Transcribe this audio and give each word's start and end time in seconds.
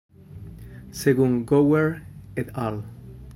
Según 0.89 1.45
Gower 1.45 2.01
"et 2.35 2.49
al. 2.57 2.83